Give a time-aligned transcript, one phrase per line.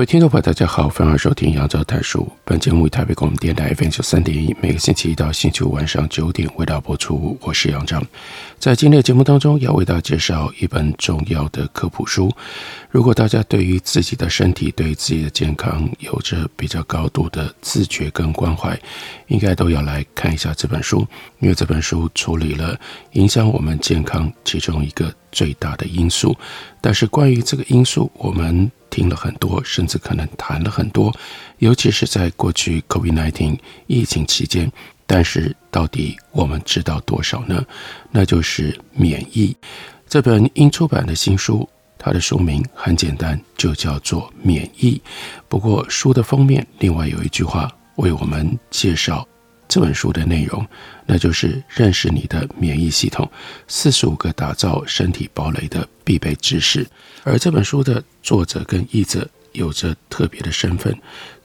[0.00, 2.26] 各位听众朋友，大家好，欢迎收听杨照谈书。
[2.42, 7.36] 本节目以台北广播电台 FM 九三点一，每个星期一到星期五晚上九点为大家播出。
[7.42, 8.02] 我是杨照，
[8.58, 12.34] 在今天的节目当中，要为大家介绍一本重要的科普书。
[12.88, 18.80] 如果大家对于自己的身体、对自己的健康有着比较高度的自觉跟关怀，
[19.26, 21.06] 应该都要来看一下这本书，
[21.40, 22.74] 因为这本书处理了
[23.12, 26.34] 影响我们健康其中一个最大的因素。
[26.80, 31.14] 但是关于这个因素，我们听了很多，甚至可能谈了很多，
[31.58, 34.70] 尤其是在过去 COVID-19 疫情期间。
[35.06, 37.64] 但是到底我们知道多少呢？
[38.12, 39.56] 那就是免疫。
[40.08, 44.92] 这本英出版的新书，它的书名很简单，就叫做《免疫》。
[45.48, 49.26] 不过书的封面另外有一句话为我们介绍
[49.70, 50.66] 这本书的内容，
[51.06, 53.30] 那就是认识你的免疫系统，
[53.68, 56.84] 四十五个打造身体堡垒的必备知识。
[57.22, 60.92] 而这本书的作者跟译者有着特别的身份。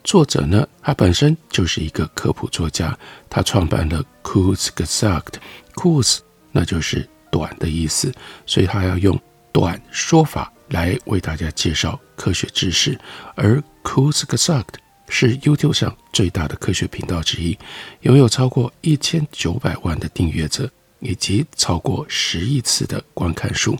[0.03, 2.97] 作者呢，他本身就是一个科普作家，
[3.29, 6.17] 他创办了 Kurz Gesagt，Kurz
[6.51, 8.11] 那就是短的意思，
[8.47, 9.19] 所以他要用
[9.51, 12.99] 短说法来为大家介绍科学知识。
[13.35, 17.57] 而 Kurz Gesagt 是 YouTube 上最大的科学频道之一，
[18.01, 23.77] 拥有超过一千九百万的订阅者，以及超过十亿次的观看数。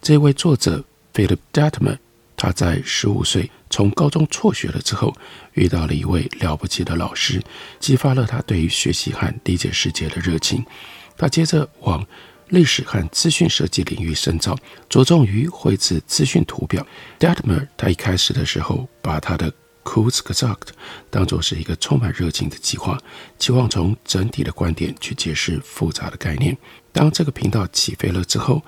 [0.00, 0.84] 这位作者。
[1.14, 1.98] Philip Detmer，
[2.36, 5.12] 他在十五岁从高中辍学了之后，
[5.54, 7.42] 遇到了一位了不起的老师，
[7.80, 10.64] 激发了他对于学习和理解世界的热情。
[11.16, 12.06] 他接着往
[12.50, 14.56] 历史和资讯设计领域深造，
[14.88, 16.86] 着重于绘制资讯图表。
[17.18, 19.52] Dettmer，他一开始的时候把他的
[19.88, 20.68] Kurz gesagt
[21.08, 23.00] 当作是一个充满热情的计划，
[23.38, 26.54] 期望从整体的观点去解释复杂的概念。
[26.92, 28.62] 当这个频道起飞了之后，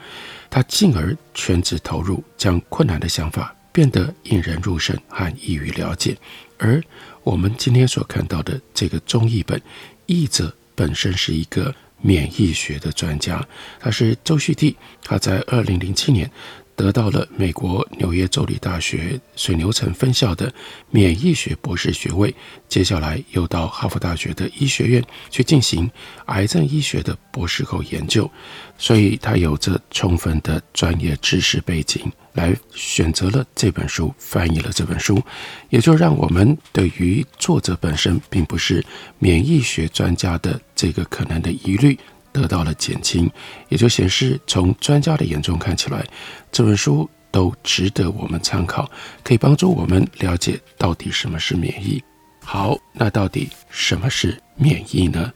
[0.49, 6.17] 他进而全职投入，将困难的想法变得引人入胜和易于了解。
[6.57, 6.83] 而
[7.23, 9.61] 我们今天所看到的这个中译本，
[10.07, 13.47] 译者本身是一个免疫学的专家，
[13.79, 16.31] 他是周旭娣，他在二零零七年。
[16.81, 20.51] 得到了美国纽约州立大学水牛城分校的
[20.89, 22.35] 免疫学博士学位，
[22.71, 25.91] 接下来又到哈佛大学的医学院去进行
[26.27, 28.31] 癌症医学的博士后研究，
[28.79, 35.23] 所以他有着充分的专业知识背景，来选择了这本书，翻译了这本书，
[35.69, 38.83] 也就让我们对于作者本身并不是
[39.19, 41.99] 免疫学专家的这个可能的疑虑。
[42.33, 43.31] 得到了减轻，
[43.69, 46.05] 也就显示从专家的眼中看起来，
[46.53, 48.91] 这本书都值得我们参考，
[49.23, 52.03] 可以帮助我们了解到底什么是免疫。
[52.43, 55.33] 好，那到底什么是免疫呢？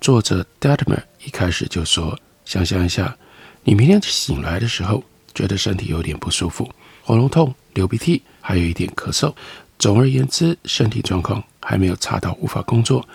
[0.00, 3.16] 作者 Dettmer 一开始就说：想象一下，
[3.62, 5.02] 你明天醒来的时候，
[5.34, 6.70] 觉得身体有点不舒服，
[7.02, 9.32] 喉咙痛、流鼻涕，还有一点咳嗽。
[9.78, 13.06] 总而言之，身体状况还没有差到无法工作。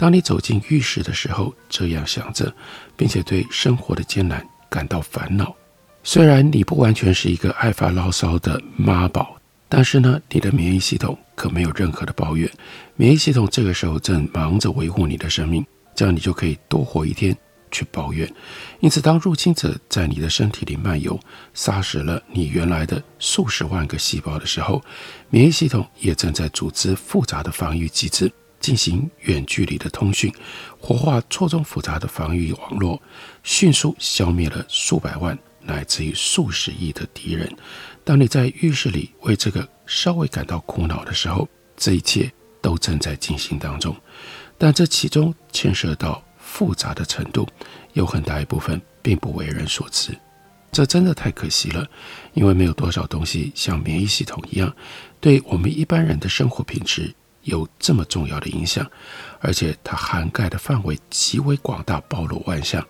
[0.00, 2.50] 当你走进浴室的时候，这样想着，
[2.96, 5.54] 并且对生活的艰难感到烦恼。
[6.02, 9.36] 虽然你不完全是一个爱发牢骚的妈宝，
[9.68, 12.50] 但是呢，你的免疫系统可没有任何的抱怨。
[12.96, 15.62] 免疫系统这个时候正忙着维护你的生命，
[15.94, 17.36] 这样你就可以多活一天。
[17.72, 18.28] 去抱怨，
[18.80, 21.16] 因此，当入侵者在你的身体里漫游，
[21.54, 24.82] 杀死了你原来的数十万个细胞的时候，
[25.28, 28.28] 免疫系统也正在组织复杂的防御机制，
[28.60, 30.32] 进行远距离的通讯，
[30.78, 33.02] 活化错综复杂的防御网络，
[33.42, 37.52] 迅速消灭了数百万乃至于数十亿的敌人。
[38.04, 42.30] 当你在浴室里为这个稍微感到苦恼的时候，这一切
[42.60, 43.96] 都正在进行当中，
[44.56, 46.22] 但这其中牵涉到。
[46.42, 47.46] 复杂的程度
[47.92, 50.12] 有很大一部分并不为人所知，
[50.72, 51.88] 这真的太可惜了。
[52.34, 54.74] 因为没有多少东西像免疫系统一样，
[55.20, 58.88] 对我们一般人的生活品质有这么重要的影响，
[59.40, 62.86] 而且它涵盖的范围极为广大，包罗万象，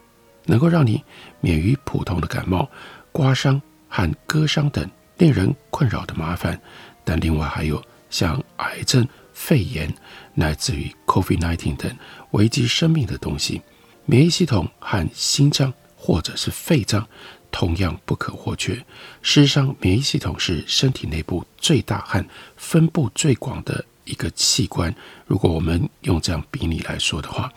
[0.46, 1.02] 能够让你
[1.40, 2.68] 免于普通的感冒、
[3.12, 4.88] 刮伤和割伤等
[5.18, 6.60] 令人困扰的麻烦。
[7.04, 9.92] 但另外还有像癌症、肺炎，
[10.34, 11.96] 乃至于 COVID-19 等
[12.32, 13.62] 危及生命的东西，
[14.04, 17.06] 免疫系统和心脏或者是肺脏
[17.50, 18.74] 同样不可或缺。
[19.22, 22.24] 事实上，免疫系统是身体内部最大和
[22.56, 24.94] 分布最广的一个器官。
[25.26, 27.52] 如果我们用这样比拟来说的话，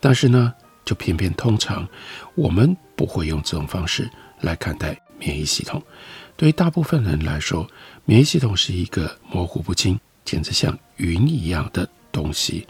[0.00, 0.52] 但是呢，
[0.84, 1.88] 就偏偏通常
[2.34, 4.10] 我们不会用这种方式
[4.40, 5.82] 来看待免疫系统。
[6.36, 7.68] 对于大部分人来说，
[8.04, 12.66] 免疫系统是一个模糊不清、简直像云一样的东西。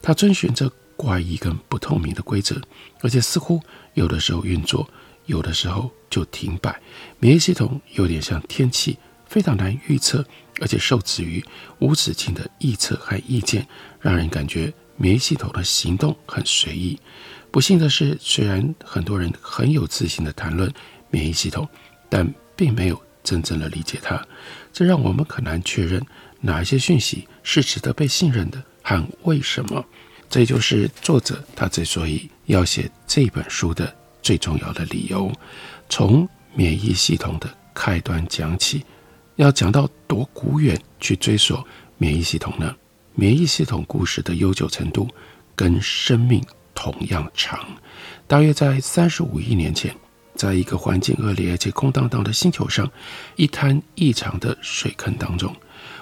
[0.00, 2.60] 它遵循着怪异跟不透明的规则，
[3.00, 3.60] 而且似乎
[3.94, 4.88] 有的时候运作，
[5.26, 6.80] 有的时候就停摆。
[7.18, 8.98] 免疫系统有点像天气，
[9.32, 10.22] 非常难预测，
[10.60, 11.42] 而且受制于
[11.78, 13.66] 无止境的臆测和意见，
[13.98, 16.98] 让人感觉免疫系统的行动很随意。
[17.50, 20.70] 不幸的是，虽然很多人很有自信地谈论
[21.08, 21.66] 免疫系统，
[22.10, 24.22] 但并没有真正的理解它。
[24.70, 26.04] 这让我们很难确认
[26.42, 28.62] 哪一些讯息是值得被信任的。
[28.82, 29.82] 和为什么？
[30.28, 35.32] 这就是作者他之所以要写这本书的最重要的理由。
[35.88, 38.84] 从免疫系统的开端讲起，
[39.42, 41.58] 要讲到多古远去追溯
[41.98, 42.74] 免疫系统呢？
[43.14, 45.08] 免疫系统故事的悠久程度
[45.56, 46.42] 跟生命
[46.74, 47.66] 同样长。
[48.28, 49.94] 大约在三十五亿年前，
[50.36, 52.88] 在一个环境恶劣而且空荡荡的星球上，
[53.34, 55.54] 一滩异常的水坑当中。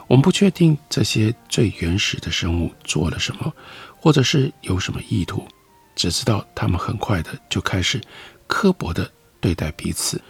[0.07, 3.53] 我们不确定这些最原始的生物做了什么，
[3.99, 5.47] 或者是有什么意图，
[5.97, 8.01] 只知道他们很快的就开始
[8.47, 9.11] 刻薄的
[9.41, 10.21] 对待彼此。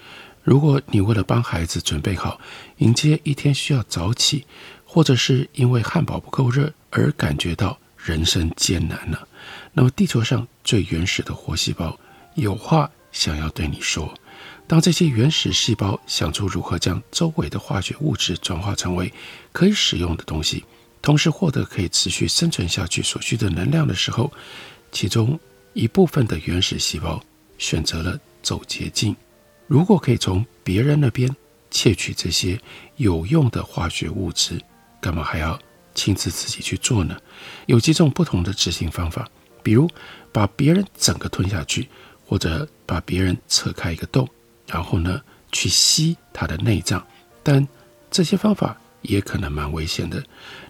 [0.43, 2.39] 如果你为了帮孩子准备好
[2.77, 4.45] 迎接一天需要早起，
[4.85, 9.27] 或者是因为汉堡不够热而感觉到人生艰难了，
[9.73, 11.97] 那么地球上最原始的活细胞
[12.35, 14.13] 有话想要对你说。
[14.67, 19.11] 当这些原始细胞想出如何将周围的化学物质转化成为
[19.51, 20.63] 可以使用的东西，
[21.01, 24.31] 同时获得可以持续生存下去所需的能量的时候，
[24.91, 25.39] 其中
[25.73, 27.21] 一部分的原始细胞
[27.57, 29.15] 选择了走捷径。
[29.71, 31.33] 如果可以从别人那边
[31.69, 32.59] 窃取这些
[32.97, 34.59] 有用的化学物质，
[34.99, 35.57] 干嘛还要
[35.95, 37.17] 亲自自己去做呢？
[37.67, 39.25] 有几种不同的执行方法，
[39.63, 39.89] 比如
[40.29, 41.87] 把别人整个吞下去，
[42.25, 44.27] 或者把别人扯开一个洞。
[44.67, 45.21] 然后呢，
[45.53, 47.01] 去吸他的内脏，
[47.41, 47.65] 但
[48.09, 50.21] 这些方法也可能蛮危险的。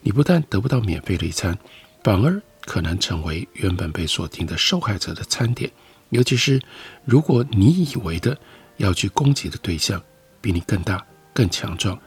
[0.03, 1.57] 你不但得不到免费的一餐，
[2.03, 5.71] 反而可能成为原本被锁定的受害者的餐点。
[6.09, 6.61] 尤其是
[7.03, 8.37] 如果你以为的
[8.81, 10.01] 要去攻击的对象
[10.41, 11.97] 比你更大、更强壮，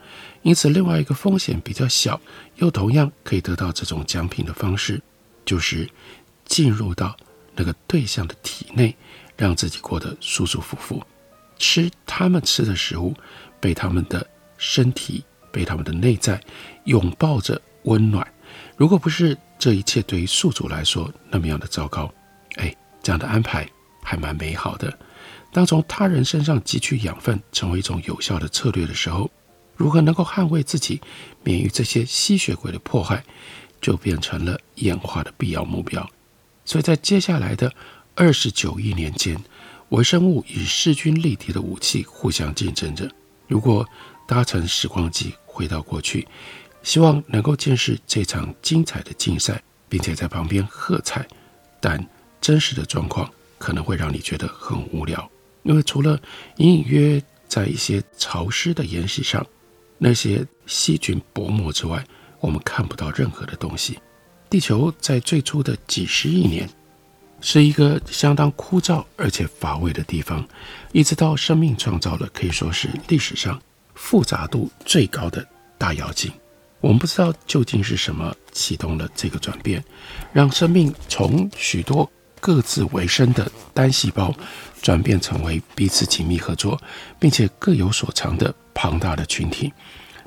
[0.43, 2.21] 因此另外一个风险比较小，
[2.56, 5.00] 又同样可以得到这种奖品的方式，
[5.44, 5.88] 就是
[6.44, 7.17] 进入到
[7.55, 8.94] 那个对象的体内，
[9.37, 11.03] 让自己过得舒舒服服。
[11.56, 13.15] 吃他们吃的食物，
[13.61, 14.27] 被他们的
[14.59, 16.41] 身体、被他们的内在
[16.85, 18.27] 拥抱着温暖。
[18.77, 22.12] 如果不是这一切对于宿主来说那么样的糟糕，
[22.56, 23.69] 哎，这样的安排
[24.03, 24.93] 还蛮美好的。
[25.55, 29.31] 当从他人身上汲取养分成为一种有效的策略的时候，
[29.77, 31.01] 如何能够捍卫自己
[31.45, 33.23] 免于这些吸血鬼的迫害，
[33.81, 36.05] 就变成了演化的必要目标。
[36.65, 37.73] 所以在接下来的
[38.17, 39.41] 二十九亿年间。
[39.91, 43.09] 微生物与势均力敌的武器互相竞争着。
[43.47, 43.87] 如果
[44.27, 46.27] 搭乘时光机回到过去，
[46.83, 51.25] 希望能够见识这场精彩的竞赛，并且在旁边喝彩，
[51.81, 52.05] 但
[52.41, 55.31] 真实的状况可能会让你觉得很无聊，
[55.65, 56.19] 因为除了
[56.59, 59.44] 隐隐约约在一些潮湿的岩石上，
[59.99, 62.03] 那些细菌薄膜之外，
[62.41, 63.99] 我们看不到任何的东西。
[64.49, 66.69] 地球在最初的几十亿年。
[67.41, 70.49] 是一个相当枯燥而且乏味的地方，
[70.93, 73.61] 一直到生命创造了可以说是历史上
[73.94, 76.33] 复杂度最高的大妖精。
[76.81, 79.85] 我们不知道究竟是什么启动了这个转变，
[80.33, 82.11] 让生命从许多
[82.44, 84.31] 各自为生的单细胞
[84.82, 86.79] 转变成为彼此紧密合作，
[87.19, 89.72] 并且各有所长的庞大的群体。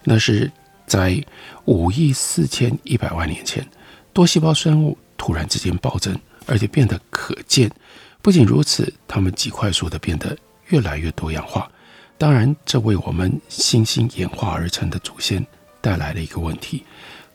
[0.03, 0.51] 那是
[0.87, 1.23] 在
[1.65, 3.63] 五亿四千一百万年前，
[4.13, 6.19] 多细胞生物突然之间暴增。
[6.49, 7.69] 而且变得可见。
[8.21, 10.35] 不仅如此，它们极快速地变得
[10.67, 11.69] 越来越多样化。
[12.17, 15.45] 当然，这为我们新兴演化而成的祖先
[15.81, 16.85] 带来了一个问题：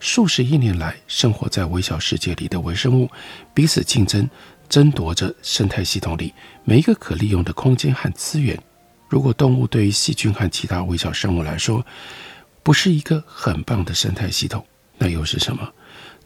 [0.00, 3.10] 数十亿年来，生活在微小世界里的微生物
[3.52, 4.26] 彼此竞争，
[4.72, 6.32] 争夺着生态系统里
[6.64, 8.58] 每一个可利用的空间和资源。
[9.06, 11.84] 如果动物对于细菌和其他微小生物来说
[12.62, 15.70] 不是一个很棒的生态系统，那又是什么？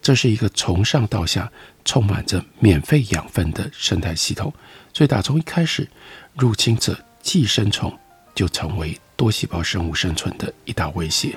[0.01, 1.51] 这是一个从上到下
[1.85, 4.55] 充满着免费养分的生态系统，
[4.95, 5.89] 所以打从一开始，
[6.35, 7.93] 入侵者寄生虫
[8.33, 11.37] 就成为多细胞生物生存的一大威胁。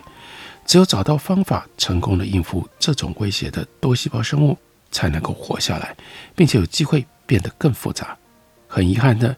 [0.64, 4.56] 只有找到方法，成功的应付这种威胁的多细胞生物，
[4.92, 5.96] 才能够活下来，
[6.36, 8.18] 并且有机会变得更复杂。
[8.68, 9.36] 很遗憾的，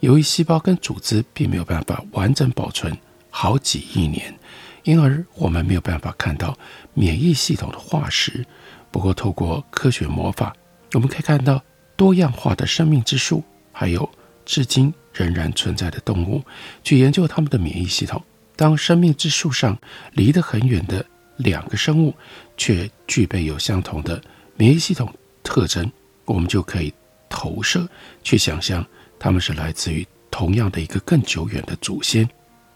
[0.00, 2.96] 由于细胞跟组织并没有办法完整保存
[3.30, 4.34] 好几亿年，
[4.82, 6.56] 因而我们没有办法看到
[6.92, 8.44] 免疫系统的化石。
[8.90, 10.54] 不过，透过科学魔法，
[10.92, 11.62] 我们可以看到
[11.96, 13.42] 多样化的生命之树，
[13.72, 14.08] 还有
[14.44, 16.42] 至今仍然存在的动物，
[16.82, 18.22] 去研究它们的免疫系统。
[18.54, 19.76] 当生命之树上
[20.12, 21.04] 离得很远的
[21.38, 22.14] 两个生物，
[22.56, 24.22] 却具备有相同的
[24.56, 25.90] 免疫系统特征，
[26.24, 26.92] 我们就可以
[27.28, 27.88] 投射
[28.22, 28.86] 去想象，
[29.18, 32.28] 它们是来自于同样的一个更久远的祖先，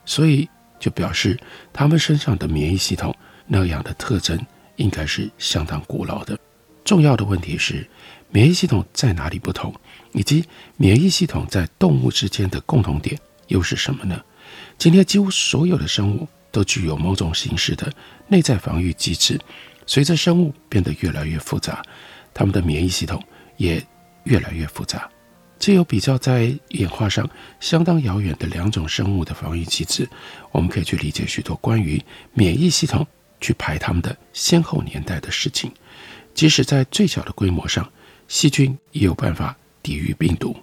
[0.05, 0.49] 所以
[0.81, 1.39] 就表示
[1.73, 3.15] 他们身上的免疫系统
[3.47, 4.39] 那样的特征
[4.77, 6.39] 应该是相当古老的。
[6.85, 7.89] 重要的问题是，
[8.31, 9.75] 免疫系统在哪里不同，
[10.13, 10.45] 以及
[10.77, 14.21] 免疫系统在动物之间的共同点又是什么呢？
[14.79, 17.93] 今天几乎所有的生物都具有某种形式的
[18.29, 19.39] 内在防御机制。
[19.89, 21.83] 随着生物变得越来越复杂，
[22.35, 23.21] 它们的免疫系统
[23.57, 23.83] 也
[24.25, 25.09] 越来越复杂。
[25.59, 27.29] 借由比较在演化上
[27.59, 30.07] 相当遥远的两种生物的防御机制，
[30.53, 32.01] 我们可以去理解许多关于
[32.35, 33.05] 免疫系统
[33.41, 35.73] 去排它们的先后年代的事情。
[36.35, 37.91] 即使在最小的规模上，
[38.29, 40.55] 细菌也有办法抵御病毒，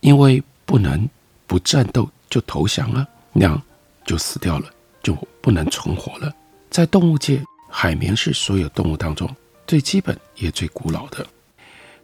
[0.00, 1.06] 因为不能
[1.46, 3.06] 不战斗就投降了。
[3.34, 3.62] 那样
[4.06, 4.70] 就死掉了，
[5.02, 6.34] 就不能存活了。
[6.70, 7.40] 在动物界，
[7.76, 9.28] 海绵是所有动物当中
[9.66, 11.26] 最基本也最古老的。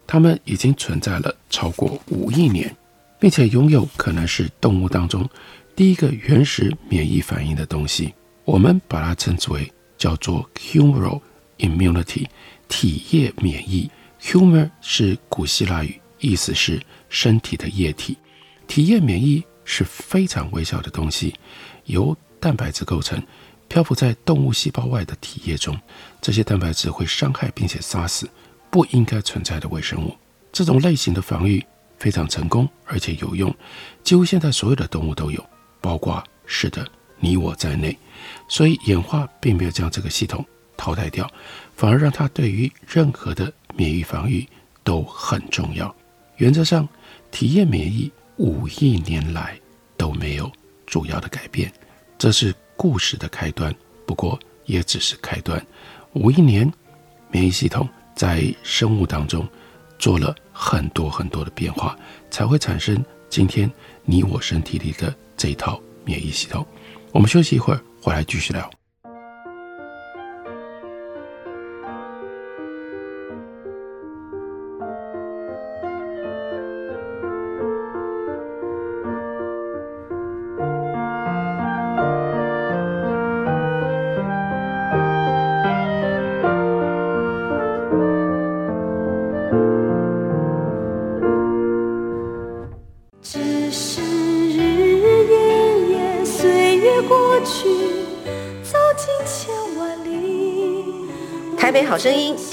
[0.05, 2.75] 它们已经存在了超过五亿年，
[3.21, 5.25] 并且拥有可能是动物当中
[5.77, 8.13] 第一个原始免疫反应的东西。
[8.45, 11.21] 我们把它称之为叫做 humoral
[11.59, 12.27] immunity，
[12.69, 13.89] 体液免疫。
[14.21, 18.19] humor 是古希腊语，意思是身体的液体。
[18.67, 19.43] 体液免疫。
[19.63, 21.33] 是非常微小的东西，
[21.85, 23.23] 由蛋白质构成，
[23.71, 25.75] 漂浮在动物细胞外的体液中。
[26.21, 28.29] 这些蛋白质会伤害并且杀死
[28.69, 30.15] 不应该存在的微生物。
[30.53, 31.65] 这种类型的防御
[31.99, 33.55] 非常成功，而且有用，
[34.03, 35.43] 几乎现在所有的动物都有，
[35.81, 36.87] 包括是的
[37.19, 37.97] 你我在内。
[38.49, 40.45] 所以演化并没有将这个系统
[40.77, 41.27] 淘汰掉，
[41.75, 44.47] 反而让它对于任何的免疫防御
[44.85, 45.95] 都很重要。
[46.37, 46.87] 原则上，
[47.31, 48.13] 体液免疫。
[48.37, 49.61] 五亿年来
[49.99, 50.51] 都没有
[50.87, 51.71] 主要的改变，
[52.17, 53.75] 这是故事的开端。
[54.07, 55.61] 不过也只是开端。
[56.15, 56.73] 五亿年，
[57.31, 59.47] 免疫系统在生物当中
[59.99, 61.95] 做了很多很多的变化，
[62.31, 63.71] 才会产生今天
[64.05, 66.67] 你我身体里的这一套免疫系统。
[67.13, 68.80] 我们休息一会儿，回来继续聊。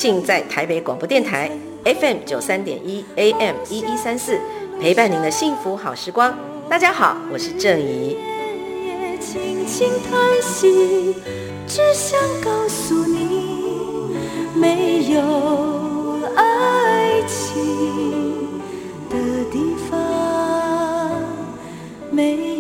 [0.08, 1.52] 尽在台北广播电台
[1.84, 4.40] FM 九三点一 AM 一一三四，
[4.80, 6.34] 陪伴您的幸福好时光。
[6.70, 8.16] 大家好，我是郑怡。
[9.20, 11.14] 轻轻叹息，
[11.68, 14.16] 只想告诉你，
[14.56, 15.20] 没有
[16.38, 18.62] 爱情
[19.10, 19.18] 的
[19.52, 21.22] 地方，
[22.10, 22.57] 没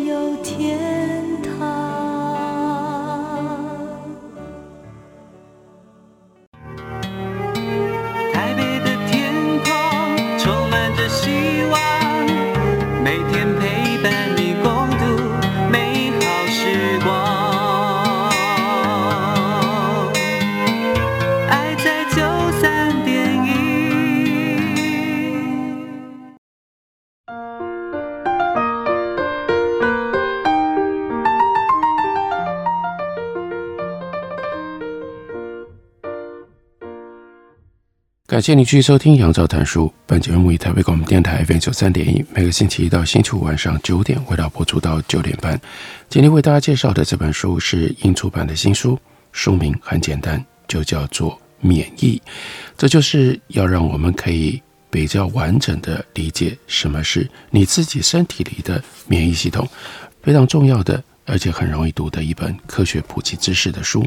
[38.27, 39.86] 感谢你继续收听《杨照谈书》。
[40.05, 45.57] 本节目以台北广播电台 FM 九三点一，每个星期一到星期五晚上九点，为大家播出到九点半。
[46.10, 49.00] 今天为大家介绍的这本书是英出版的新书，
[49.31, 51.31] 书名很简单，就叫做
[51.62, 52.22] 《免疫》。
[52.75, 59.65] 这就是要让我们可以比较完整的理解什么是你自己身体里的免疫系统，
[60.22, 64.01] 非常重要的，而且很容易读的一本科学普及知识的书。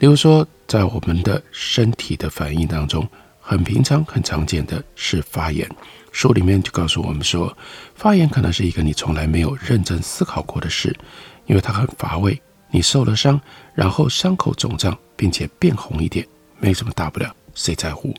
[0.00, 3.08] 例如说，在我们的身体的反应当中。
[3.46, 5.68] 很平常、很常见的是发炎。
[6.12, 7.54] 书里面就告诉我们说，
[7.94, 10.96] 发炎可能是一个你从来没有认真思考过的事，
[11.44, 12.40] 因为它很乏味。
[12.70, 13.38] 你受了伤，
[13.74, 16.26] 然后伤口肿胀，并且变红一点，
[16.58, 18.14] 没什么大不了，谁在乎？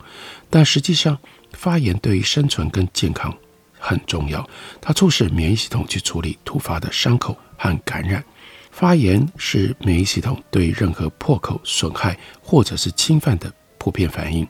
[0.47, 1.17] 但实际上，
[1.53, 3.35] 发炎对于生存跟健康
[3.79, 4.47] 很重要，
[4.79, 8.23] 它促使免疫系统去处理突发的伤口和感染。
[8.69, 14.47] 发炎是免疫系统对任何破口、损害或者是侵犯的普遍反应，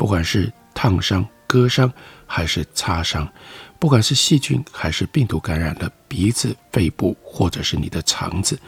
[0.00, 1.92] 不管是烫伤、割伤
[2.26, 3.30] 还是擦伤，
[3.78, 8.58] 不管是细菌还是病毒感染了鼻子、肺部或者是你的肠子，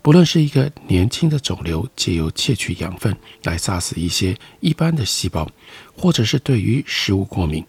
[0.00, 5.46] 不论是一个年轻的肿瘤，借由窃取养分来杀死一些一般的细胞，
[5.94, 7.62] 或者是对于食物过敏，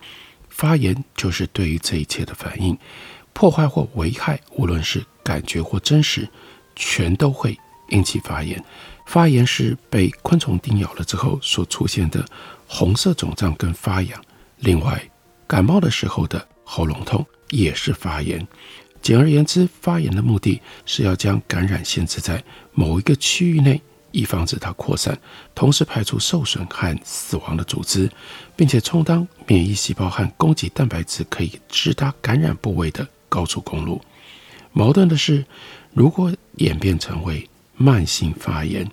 [0.48, 2.78] 发炎就是对于这一切的反应，
[3.34, 6.26] 破坏或危害，无论是感觉或真实。
[6.76, 8.64] 全都会引起发炎。
[9.06, 12.26] 发炎是被昆虫叮咬了之后所出现的
[12.76, 14.20] 红色肿胀跟发痒。
[14.58, 15.00] 另外，
[15.46, 18.48] 感冒的时候的喉咙痛也是发炎。
[19.00, 25.16] 简而言之，发炎的目的是要将感染限制在某一个区域内，以防止它扩散，
[25.54, 28.10] 同时排除受损和死亡的组织，
[28.56, 34.02] 并且充当免疫细胞和供给蛋白质可以直达感染部位的高速公路。
[34.72, 35.46] 矛盾的是，
[35.94, 38.90] 如果演变成为慢性发炎，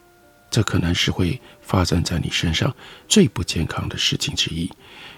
[0.51, 2.75] 这可能是会发生在你身上
[3.09, 4.71] 最不健康的事情之一。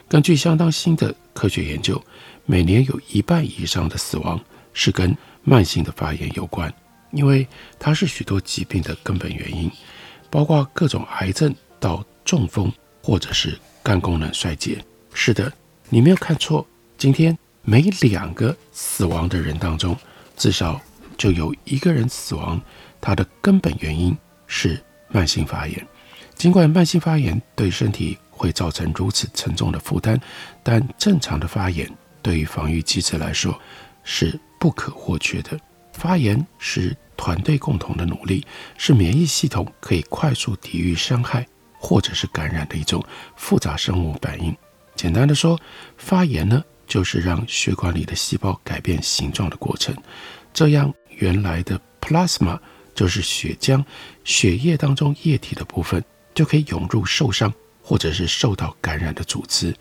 [0.08, 2.02] 根据相当新的科学研究，
[2.44, 4.38] 每年有一半以上的死亡
[4.74, 6.72] 是跟慢性的发炎有关，
[7.10, 7.46] 因为
[7.78, 9.70] 它是许多疾病的根本原因，
[10.28, 12.70] 包括各种癌症到中风
[13.02, 14.84] 或者是肝功能衰竭。
[15.14, 15.52] 是的，
[15.88, 16.66] 你没有看错，
[16.98, 19.96] 今天每两个死亡的人当中，
[20.36, 20.80] 至少。
[21.18, 22.60] 就有一个人死亡，
[23.00, 24.16] 它的根本原因
[24.48, 25.86] 是慢性发炎。
[26.34, 30.18] 尽管慢性发炎对身体会造成如此沉重的负担，
[30.62, 31.88] 但正常的发炎
[32.20, 33.56] 对于防御机制来说
[34.02, 35.56] 是不可或缺的。
[35.92, 38.44] 发炎是团队共同的努力，
[38.76, 41.46] 是免疫系统可以快速抵御伤害
[41.78, 43.04] 或者是感染的一种
[43.36, 44.56] 复杂生物反应。
[44.96, 45.60] 简单的说，
[45.98, 49.94] 发炎呢，就是让血管里的细胞改变形状的过程，
[50.52, 50.92] 这样。
[51.18, 52.58] 原来的 plasma
[52.94, 53.84] 就是血浆，
[54.24, 57.52] 血液当中液体的部分就可以涌入受伤
[57.82, 59.74] 或者是受到感染的组织。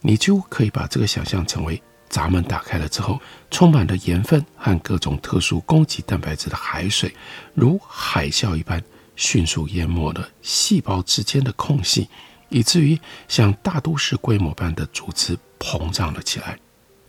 [0.00, 3.20] 你就可以把这个想象成为闸门打开了之后，
[3.50, 7.14] 充满了盐分和各种特殊攻击蛋白质的海水，
[7.54, 8.82] 如海啸一般
[9.14, 12.08] 迅速淹没了细胞之间的空隙，
[12.48, 12.98] 以至于
[13.28, 16.58] 像大都市规模般的组织膨胀了起来。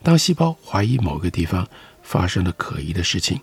[0.03, 1.67] 当细胞怀疑某个地方
[2.01, 3.41] 发生了可疑的事情，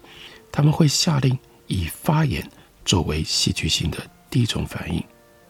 [0.53, 1.37] 他们会下令
[1.70, 2.46] 以发炎
[2.85, 5.02] 作为戏剧性的第一种反应。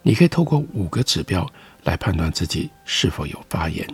[0.03, 1.51] 你可以透过五个指标
[1.85, 3.87] 来判断自己是否有发炎：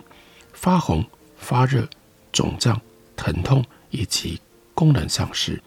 [0.53, 1.03] 发红、
[1.37, 1.87] 发热、
[2.31, 2.79] 肿胀、
[3.15, 4.39] 疼痛以及
[4.73, 5.61] 功能丧失。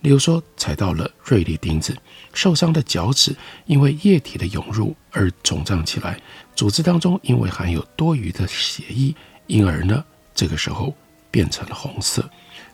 [0.00, 1.96] 例如说，踩到了锐利钉子，
[2.32, 6.18] 受伤的脚趾因为液体的涌入而肿胀起来，
[6.54, 9.14] 组织当中因为含有多余的血液，
[9.46, 10.94] 因而呢，这个时候
[11.30, 12.28] 变成了红色。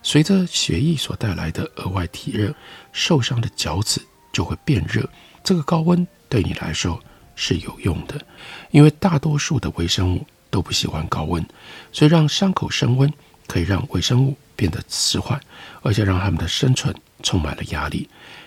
[0.05, 2.55] 随着血液所带来的额外体热，
[2.93, 4.01] 受伤的脚趾
[4.33, 5.09] 就会变热。
[5.43, 7.03] 这个高温对你来说
[7.35, 8.21] 是有用的，
[8.71, 11.45] 因为大多数的微生物都不喜欢高温，
[11.91, 13.11] 所以让伤口升温
[13.47, 15.41] 可以让微生物变得迟缓，
[15.81, 18.07] 而且让它们的生存充满了压力。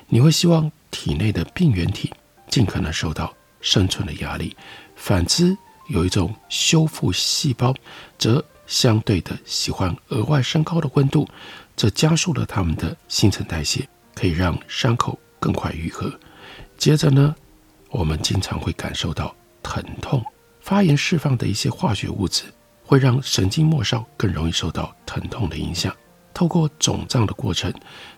[0.09, 2.13] 你会希望体内的病原体
[2.47, 4.55] 尽可能受到生存的压力，
[4.95, 5.57] 反之，
[5.89, 7.73] 有一种修复细胞
[8.19, 8.45] 则。
[8.67, 11.27] 相对的，喜欢额外升高的温度，
[11.75, 16.13] 这加速了它们的新陈代谢，可以让伤口更快愈合。
[16.77, 17.33] 接着呢，
[17.89, 20.23] 我们经常会感受到疼痛，
[20.61, 22.43] 发炎释放的一些化学物质
[22.83, 25.95] 会让神经末梢更容易受到疼痛的影响。
[26.33, 27.73] 透过肿胀的过程，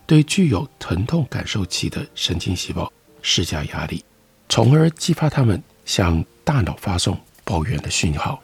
[0.05, 4.03] 对具有疼痛感受器的神经细胞施加压力，
[4.49, 8.41] 从而激发它们向大脑发送抱怨的讯号。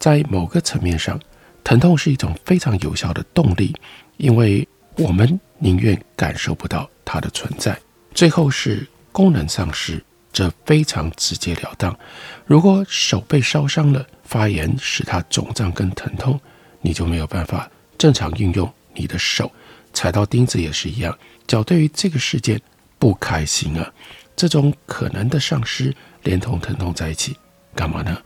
[0.00, 1.20] 在某个层面上，
[1.64, 3.74] 疼痛是一种非常有效的动力，
[4.16, 7.78] 因为我们宁愿感受不到它的存在。
[8.14, 11.96] 最后是功能丧失，这非常直截了当。
[12.44, 16.38] 如果手被烧伤了，发炎使它肿胀跟疼痛，
[16.80, 19.50] 你就没有办法正常运用你的手。
[19.94, 22.60] 踩到钉子也是一样，脚对于这个事件
[22.98, 23.92] 不开心啊。
[24.34, 27.36] 这种可能的丧失连同疼痛在一起，
[27.74, 28.20] 干嘛呢？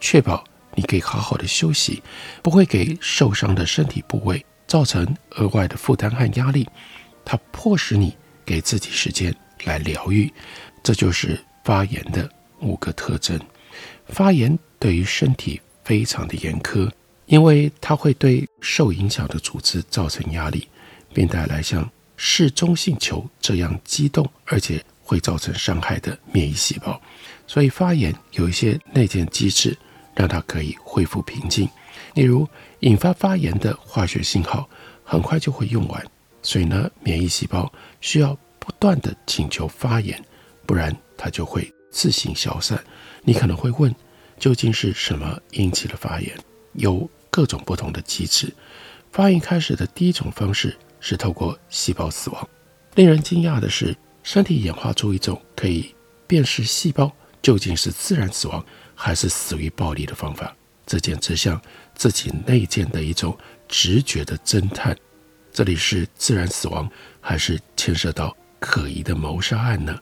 [0.00, 0.42] 确保。
[0.78, 2.00] 你可以好好的休息，
[2.40, 6.68] 不会给受伤的身体部位造成额外的负担和压力。
[7.24, 10.32] 它迫使你给自己时间来疗愈，
[10.80, 13.36] 这就是发炎的五个特征。
[14.06, 16.88] 发炎对于身体非常的严苛，
[17.26, 20.68] 因为它会对受影响的组织造成压力，
[21.12, 27.02] 并带来像嗜中性球这样激动而且会造成伤害的免疫细胞。
[27.48, 29.76] 所以发炎有一些内建机制。
[30.18, 31.68] 让它可以恢复平静，
[32.14, 32.44] 例如，
[32.80, 34.68] 引发发炎的化学信号
[35.04, 36.04] 很快就会用完，
[36.42, 40.20] 所以呢，免疫细胞需要不断地请求发炎，
[40.66, 42.82] 不然它就会自行消散。
[43.22, 43.94] 你可能会问，
[44.40, 46.36] 究竟是什么引起了发炎？
[46.72, 48.52] 有各种不同的机制。
[49.12, 52.48] 发炎开始的第一种方式是透过细胞死亡。
[52.96, 55.94] 令人惊讶的是，身体演化出一种可以
[56.26, 58.64] 辨识细胞究竟是自然死亡
[59.00, 60.54] 还是死于暴力的方法。
[60.84, 61.60] 这简直像
[61.94, 63.36] 自己内建的一种
[63.68, 64.96] 直觉的侦探。
[65.52, 69.96] 这里是自然死亡，还是牵涉到可疑的谋杀案呢？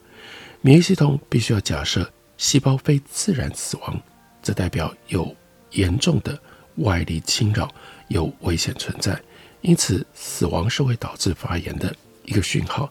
[0.63, 4.01] 免疫系统必须要假设细胞非自然死亡，
[4.43, 5.35] 这代表有
[5.73, 6.39] 严重的
[6.77, 7.69] 外力侵扰，
[8.09, 9.21] 有危险存在。
[9.61, 12.91] 因此，死亡是会导致发炎的一个讯号。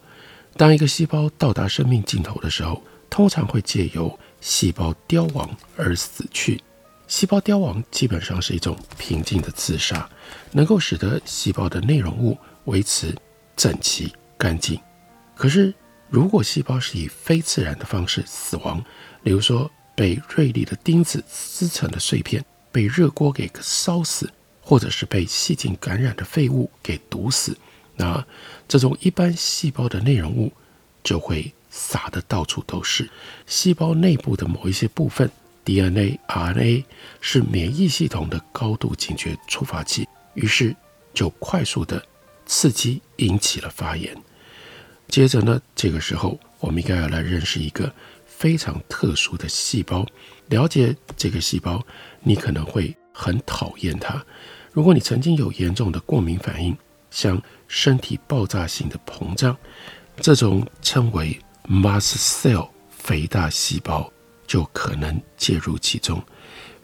[0.57, 6.61] 当一个细胞到达生命尽头的时候，通常会借由细胞凋亡而死去。
[7.07, 10.09] 细胞凋亡基本上是一种平静的自杀，
[10.51, 13.15] 能够使得细胞的内容物维持
[13.55, 14.79] 整齐干净。
[15.35, 15.73] 可是，
[16.09, 18.83] 如果细胞是以非自然的方式死亡，
[19.23, 27.55] 例如说被锐利的钉子撕成的碎片，被热锅给烧死，或者是被细菌感染的废物给毒死，
[27.95, 28.25] 那
[28.67, 30.51] 这种一般细胞的内容物
[31.03, 33.09] 就会撒得到处都是。
[33.45, 35.29] 细胞内部的某一些部分。
[35.65, 36.83] DNA、RNA
[37.19, 40.75] 是免疫系统的高度警觉触发器，于是
[41.11, 41.99] 就快速的
[42.45, 44.15] 刺激引起了发炎。
[45.07, 47.91] 接着呢，这个时候我们应该要来认识一个
[48.27, 50.05] 非常特殊的细胞。
[50.49, 51.83] 了解这个细胞，
[52.21, 54.23] 你可能会很讨厌它。
[54.71, 56.77] 如果你曾经有严重的过敏反应，
[57.09, 59.57] 像身体爆炸性的膨胀，
[60.17, 64.12] 这种称为 mast cell 肥大细胞。
[64.47, 66.23] 就可能介入其中。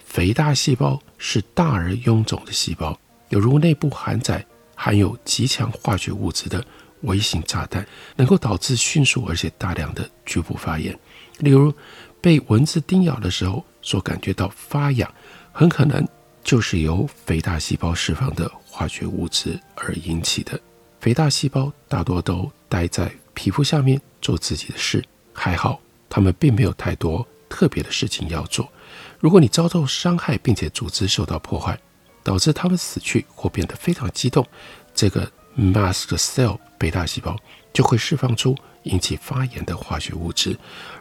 [0.03, 6.65] 肥大细胞是大而臃肿的细胞，犹如内部含载含有极强化学物质的
[7.01, 10.91] 微型炸弹，能够导致迅速而且大量的局部发炎。
[11.37, 11.71] 例如，
[12.19, 15.07] 被蚊子叮咬的时候所感觉到发痒，
[15.51, 16.03] 很可能
[16.43, 20.59] 就是由肥大细胞释放的化学物质而引起的。
[20.99, 27.27] 肥大细胞大多都待在皮肤下面做自己的事，还好，它们并没有太多。
[27.49, 28.71] 特别的事情要做。
[29.19, 31.77] 如果你遭受伤害，并且组织受到破坏，
[32.23, 34.47] 导致他们死去或变得非常激动，
[34.95, 37.35] 这个 mast cell 肥大细胞
[37.73, 40.57] 就会释放出引起发炎的化学物质，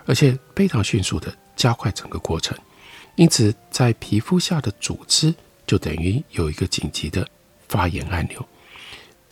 [0.07, 2.59] 而且非常迅速地加快整个过程。
[3.15, 5.33] 因此，在皮肤下的组织
[5.69, 7.25] 就等于有一个紧急的
[7.69, 8.45] 发炎按钮。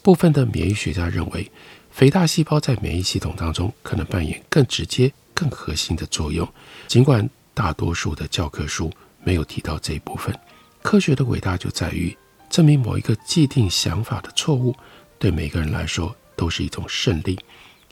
[0.02, 1.50] 部分的免疫学家认为，
[1.98, 5.12] 肥大细胞在免疫系统当中可能扮演更直接。
[5.34, 6.48] 更核心的作用，
[6.88, 8.88] 尽管大多数的教科书
[9.22, 10.36] 没有提到这一部分。
[10.82, 12.16] 科学的伟大就在于
[12.50, 14.74] 证明某一个既定想法的错误，
[15.16, 17.38] 对每个人来说都是一种胜利。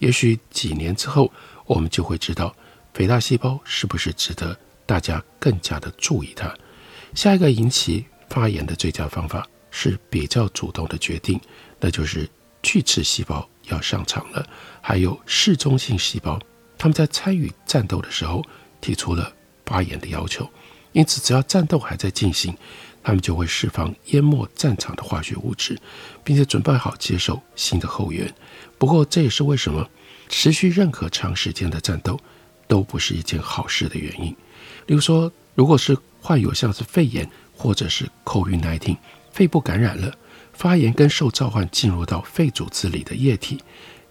[0.01, 1.33] 也许几年之后，
[1.67, 2.55] 我们就会知道
[2.95, 6.53] 肥大细胞是不是值得大家更加的注意它。
[7.15, 11.41] 下一个引起发炎的最佳方法是比较主动的决定，
[11.79, 12.29] 那就是
[12.61, 14.47] 巨噬细胞要上场了，
[14.81, 16.39] 还有嗜中性细胞。
[16.79, 18.45] 他们在参与战斗的时候
[18.81, 19.33] 提出了
[19.65, 20.49] 发炎的要求，
[20.93, 22.57] 因此只要战斗还在进行，
[23.03, 25.79] 他们就会释放淹没战场的化学物质，
[26.23, 28.33] 并且准备好接受新的后援。
[28.79, 29.89] 不过，这也是为什么
[30.29, 32.21] 持续任何长时间的战斗
[32.69, 34.27] 都不是一件好事的原因。
[34.87, 38.97] 例如说，如果是患有像是肺炎或者是 COVID-19
[39.33, 40.15] 肺部感染了，
[40.57, 43.63] 发炎跟受召唤进入到肺组织里的液体，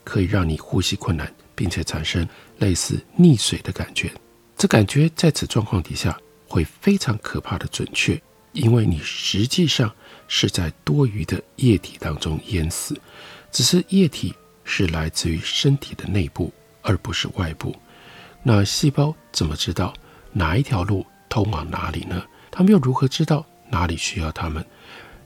[0.04, 1.30] 可以让你呼吸困难。
[1.58, 2.28] 并且产生
[2.58, 4.12] 类似溺水的感觉，
[4.58, 9.90] 这感觉在此状况底下会非常可怕的准确，因为你实际上
[10.28, 13.00] 是在多余的液体当中淹死，
[13.54, 17.74] 只是液体是来自于身体的内部，而不是外部。
[18.44, 19.94] 那细胞怎么知道
[20.34, 22.22] 哪一条路通往哪里呢？
[22.52, 24.66] 他们又如何知道哪里需要他们？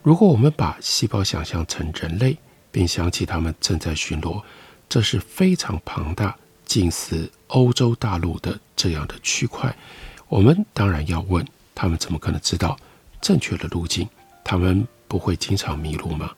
[0.02, 2.38] 如果我们把细胞想象成人类，
[2.72, 4.42] 并想起他们正在巡逻。
[4.88, 6.36] 这是非常庞大、
[6.66, 9.76] 近似欧洲大陆的这样的区块。
[10.28, 12.76] 我们当然要问他们，怎么可能知道
[13.22, 14.08] 正确的路径？
[14.44, 16.32] 他们不会经常迷路吗？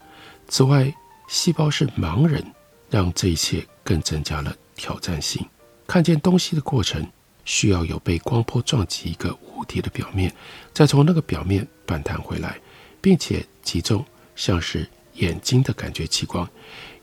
[0.48, 0.92] 此外，
[1.28, 2.44] 细胞是盲人，
[2.90, 5.46] 让这一切更增加了挑战性。
[5.86, 7.06] 看见东西的过程
[7.46, 10.34] 需要有被光波撞击一个物体的表面，
[10.74, 12.58] 再从那个表面反弹回来，
[13.02, 14.02] 并且击中
[14.34, 16.48] 像是眼睛的感觉器官。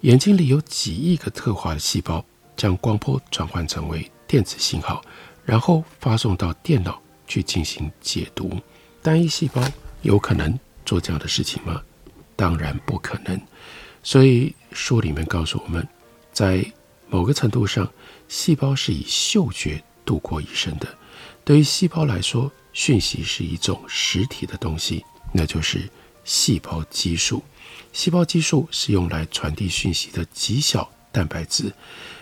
[0.01, 2.25] 眼睛里有几亿个特化的细胞，
[2.57, 5.03] 将光波转换成为电子信号，
[5.45, 8.57] 然后发送到电脑去进行解读。
[9.03, 9.61] 单一细胞
[10.01, 11.81] 有可能做这样的事情吗？
[12.35, 13.39] 当然不可能。
[14.01, 15.85] 所以书里面告诉我们，
[16.31, 16.65] 在
[17.09, 17.91] 某个程度上，
[18.29, 20.87] 细胞是以嗅觉度过一生的。
[21.43, 25.89] 对于细胞来说，讯息是一种实体的东西，那就是
[26.23, 27.43] 细胞激素。
[27.91, 31.73] 细胞激素是用来传递讯息的极小蛋白质，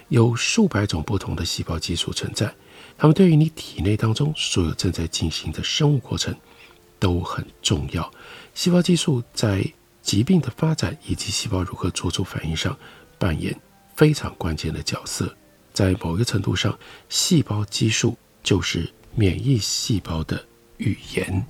[0.08, 2.54] 有数百种不同的细胞激素存在。
[2.98, 6.36] 它们对于你体内当中所有正在进行的生物过程
[6.98, 8.12] 都很重要。
[8.54, 9.64] 细胞激素在
[10.02, 12.76] 疾病的发展以及细胞如何做出反应上
[13.20, 13.56] 扮演
[13.96, 15.36] 非常关键的角色。
[15.74, 16.76] 在某一个程度上，
[17.10, 20.44] 细胞激素就是免疫细胞的
[20.78, 21.46] 语言。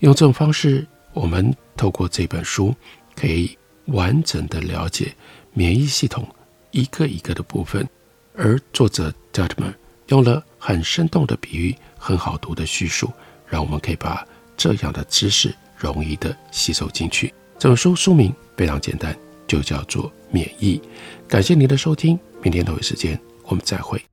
[0.00, 2.74] 用这种方式，我们透过这本书
[3.14, 5.14] 可以完整的了解
[5.52, 6.26] 免疫系统
[6.70, 7.86] 一个一个的部分。
[8.34, 9.74] 而作者 d u t m a n
[10.06, 13.10] 用了很生动的比喻，很好读的叙述，
[13.46, 17.32] 让我们可以把这样的知识容易的吸收进去。
[17.58, 19.14] 这本书书名非常简单，
[19.46, 20.76] 就叫做《免疫》。
[21.28, 24.09] 感谢您的收听，明天同一时间我们再会。